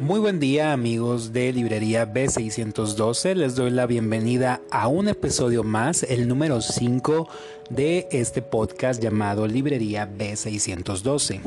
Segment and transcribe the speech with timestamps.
[0.00, 6.04] Muy buen día amigos de Librería B612, les doy la bienvenida a un episodio más,
[6.04, 7.28] el número 5
[7.68, 11.42] de este podcast llamado Librería B612.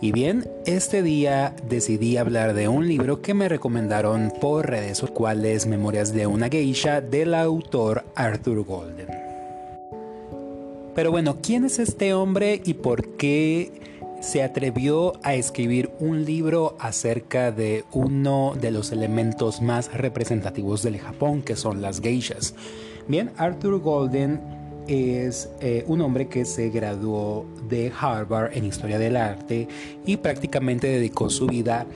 [0.00, 5.68] Y bien, este día decidí hablar de un libro que me recomendaron por redes, cuales
[5.68, 9.06] Memorias de una geisha del autor Arthur Golden.
[10.96, 13.70] Pero bueno, ¿quién es este hombre y por qué
[14.20, 20.98] se atrevió a escribir un libro acerca de uno de los elementos más representativos del
[20.98, 22.54] Japón, que son las geishas.
[23.06, 24.40] Bien, Arthur Golden
[24.88, 29.68] es eh, un hombre que se graduó de Harvard en Historia del Arte
[30.04, 31.86] y prácticamente dedicó su vida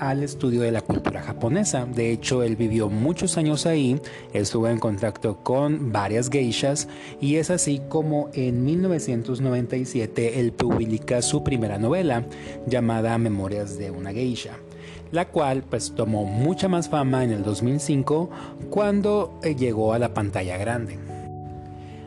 [0.00, 1.86] al estudio de la cultura japonesa.
[1.86, 4.00] De hecho, él vivió muchos años ahí,
[4.32, 6.88] estuvo en contacto con varias geishas
[7.20, 12.24] y es así como en 1997 él publica su primera novela
[12.66, 14.58] llamada Memorias de una geisha
[15.12, 18.30] la cual pues tomó mucha más fama en el 2005
[18.70, 20.98] cuando eh, llegó a la pantalla grande.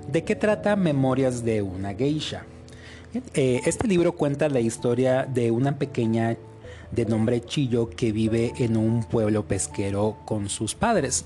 [0.09, 2.45] ¿De qué trata Memorias de una geisha?
[3.33, 6.37] Eh, este libro cuenta la historia de una pequeña
[6.93, 11.25] de nombre Chillo que vive en un pueblo pesquero con sus padres.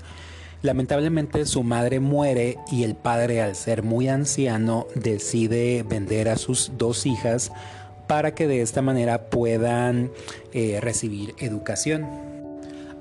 [0.62, 6.72] Lamentablemente su madre muere y el padre al ser muy anciano decide vender a sus
[6.76, 7.52] dos hijas
[8.08, 10.10] para que de esta manera puedan
[10.52, 12.28] eh, recibir educación.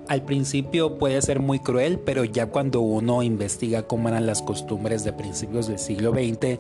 [0.08, 5.04] Al principio puede ser muy cruel, pero ya cuando uno investiga cómo eran las costumbres
[5.04, 6.60] de principios del siglo XX,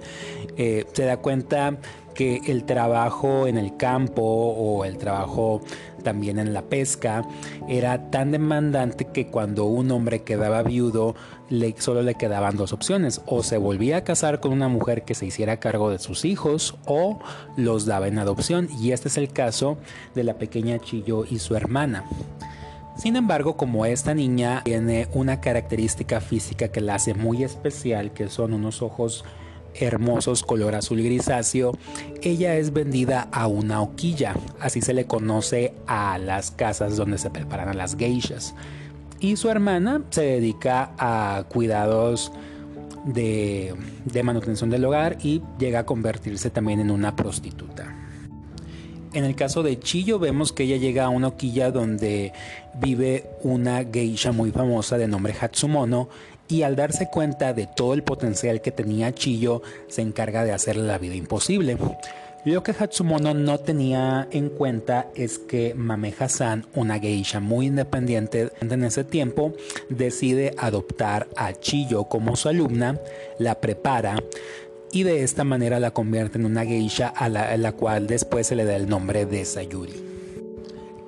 [0.58, 1.78] eh, se da cuenta
[2.18, 5.62] que el trabajo en el campo o el trabajo
[6.04, 7.23] también en la pesca
[7.70, 11.14] era tan demandante que cuando un hombre quedaba viudo
[11.50, 15.14] le, solo le quedaban dos opciones o se volvía a casar con una mujer que
[15.14, 17.20] se hiciera cargo de sus hijos o
[17.56, 19.78] los daba en adopción y este es el caso
[20.16, 22.04] de la pequeña Chillo y su hermana.
[22.98, 28.28] Sin embargo, como esta niña tiene una característica física que la hace muy especial, que
[28.28, 29.23] son unos ojos
[29.80, 31.77] hermosos color azul grisáceo,
[32.21, 37.30] ella es vendida a una hoquilla, así se le conoce a las casas donde se
[37.30, 38.55] preparan las geishas.
[39.20, 42.32] Y su hermana se dedica a cuidados
[43.05, 43.73] de,
[44.05, 48.07] de manutención del hogar y llega a convertirse también en una prostituta.
[49.17, 52.33] En el caso de Chillo vemos que ella llega a una hoquilla donde
[52.76, 56.08] vive una geisha muy famosa de nombre Hatsumono
[56.48, 60.83] y al darse cuenta de todo el potencial que tenía Chillo se encarga de hacerle
[60.83, 61.80] la vida imposible.
[62.45, 68.52] Lo que Hatsumono no tenía en cuenta es que Mame Hassan, una geisha muy independiente
[68.61, 69.52] en ese tiempo,
[69.89, 72.99] decide adoptar a Chillo como su alumna,
[73.39, 74.22] la prepara
[74.92, 78.65] y de esta manera la convierte en una geisha a la, cual después se le
[78.65, 79.93] da el nombre de Sayuri.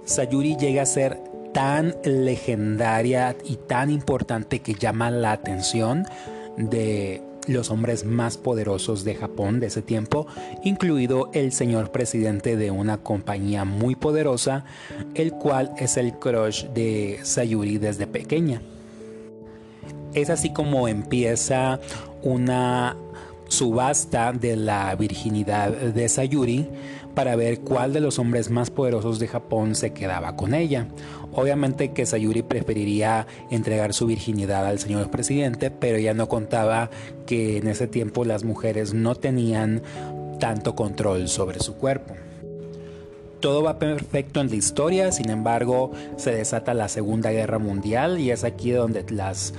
[0.06, 1.19] Sayuri llega a ser
[1.53, 6.06] tan legendaria y tan importante que llama la atención
[6.57, 10.28] de los hombres más poderosos de Japón de ese tiempo,
[10.63, 14.66] incluido el señor presidente de una compañía muy poderosa,
[15.16, 18.61] el cual es el crush de Sayuri desde pequeña.
[20.13, 21.79] Es así como empieza
[22.22, 22.96] una
[23.50, 26.70] subasta de la virginidad de Sayuri
[27.14, 30.88] para ver cuál de los hombres más poderosos de Japón se quedaba con ella.
[31.34, 36.90] Obviamente que Sayuri preferiría entregar su virginidad al señor presidente, pero ella no contaba
[37.26, 39.82] que en ese tiempo las mujeres no tenían
[40.40, 42.16] tanto control sobre su cuerpo.
[43.40, 48.32] Todo va perfecto en la historia, sin embargo se desata la Segunda Guerra Mundial y
[48.32, 49.54] es aquí donde las,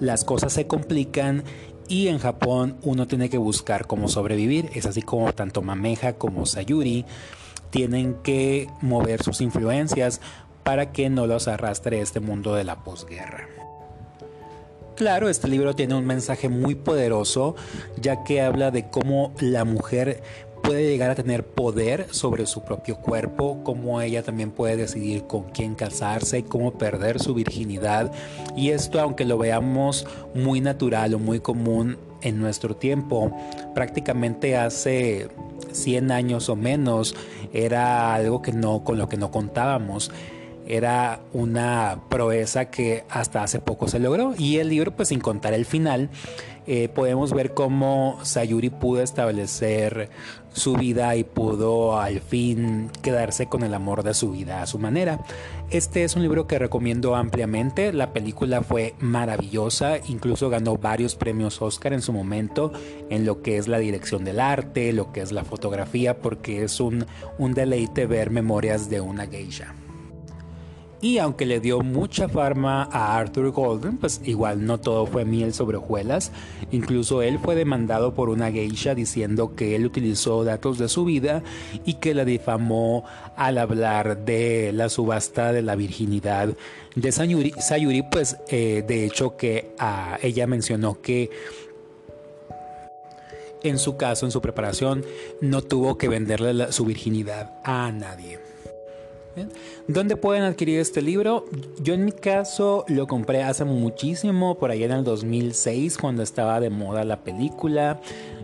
[0.00, 1.44] las cosas se complican
[1.88, 4.70] y en Japón uno tiene que buscar cómo sobrevivir.
[4.74, 7.04] Es así como tanto Mameja como Sayuri
[7.70, 10.20] tienen que mover sus influencias
[10.62, 13.48] para que no los arrastre este mundo de la posguerra.
[14.96, 17.54] Claro, este libro tiene un mensaje muy poderoso,
[18.00, 20.22] ya que habla de cómo la mujer
[20.66, 25.44] puede llegar a tener poder sobre su propio cuerpo, cómo ella también puede decidir con
[25.44, 28.10] quién casarse, cómo perder su virginidad.
[28.56, 33.30] Y esto, aunque lo veamos muy natural o muy común en nuestro tiempo,
[33.74, 35.28] prácticamente hace
[35.70, 37.14] 100 años o menos,
[37.52, 40.10] era algo que no, con lo que no contábamos.
[40.66, 44.34] Era una proeza que hasta hace poco se logró.
[44.36, 46.10] Y el libro, pues sin contar el final,
[46.66, 50.10] eh, podemos ver cómo Sayuri pudo establecer
[50.52, 54.78] su vida y pudo al fin quedarse con el amor de su vida a su
[54.78, 55.20] manera.
[55.70, 57.92] Este es un libro que recomiendo ampliamente.
[57.92, 62.72] La película fue maravillosa, incluso ganó varios premios Oscar en su momento
[63.10, 66.80] en lo que es la dirección del arte, lo que es la fotografía, porque es
[66.80, 67.06] un,
[67.38, 69.74] un deleite ver memorias de una geisha.
[71.00, 75.52] Y aunque le dio mucha fama a Arthur Golden, pues igual no todo fue miel
[75.52, 76.32] sobre hojuelas.
[76.70, 81.42] Incluso él fue demandado por una geisha diciendo que él utilizó datos de su vida
[81.84, 83.04] y que la difamó
[83.36, 86.56] al hablar de la subasta de la virginidad
[86.94, 87.52] de Sayuri.
[87.58, 91.30] Sayuri pues eh, de hecho que ah, ella mencionó que
[93.62, 95.04] en su caso, en su preparación,
[95.40, 98.38] no tuvo que venderle su virginidad a nadie.
[99.86, 101.44] ¿Dónde pueden adquirir este libro?
[101.82, 106.60] Yo en mi caso lo compré hace muchísimo, por allá en el 2006, cuando estaba
[106.60, 108.00] de moda la película.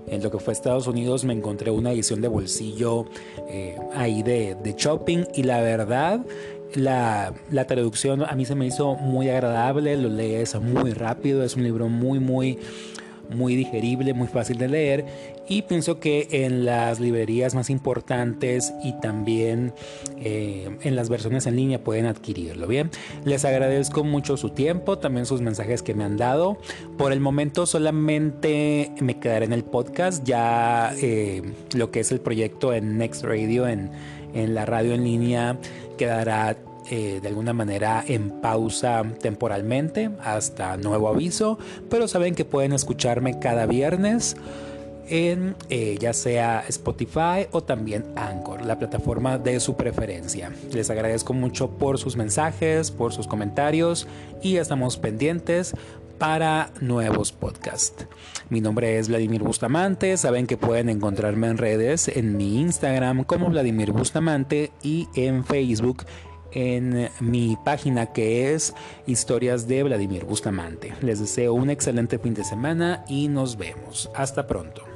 [0.07, 3.07] En lo que fue Estados Unidos me encontré una edición de bolsillo
[3.49, 6.21] eh, ahí de, de shopping y la verdad
[6.75, 11.57] la, la, traducción a mí se me hizo muy agradable, lo lees muy rápido, es
[11.57, 12.59] un libro muy, muy
[13.33, 15.05] muy digerible, muy fácil de leer
[15.49, 19.73] y pienso que en las librerías más importantes y también
[20.19, 22.67] eh, en las versiones en línea pueden adquirirlo.
[22.67, 22.91] Bien,
[23.25, 26.59] les agradezco mucho su tiempo, también sus mensajes que me han dado.
[26.97, 31.43] Por el momento solamente me quedaré en el podcast, ya eh,
[31.75, 33.91] lo que es el proyecto en Next Radio, en,
[34.35, 35.59] en la radio en línea,
[35.99, 36.57] quedará
[36.91, 41.59] eh, de alguna manera en pausa temporalmente hasta nuevo aviso,
[41.89, 44.37] pero saben que pueden escucharme cada viernes
[45.09, 50.53] en eh, ya sea Spotify o también Anchor, la plataforma de su preferencia.
[50.73, 54.07] Les agradezco mucho por sus mensajes, por sus comentarios
[54.43, 55.75] y estamos pendientes
[56.19, 58.07] para nuevos podcasts.
[58.49, 63.49] Mi nombre es Vladimir Bustamante, saben que pueden encontrarme en redes en mi Instagram como
[63.49, 66.05] Vladimir Bustamante y en Facebook
[66.55, 68.75] en mi página que es
[69.07, 70.93] Historias de Vladimir Bustamante.
[71.01, 74.11] Les deseo un excelente fin de semana y nos vemos.
[74.15, 74.92] Hasta pronto.